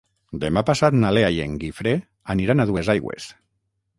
[0.43, 1.93] Demà passat na Lea i en Guifré
[2.37, 3.29] aniran a Duesaigües.